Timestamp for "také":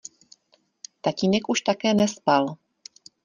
1.61-1.93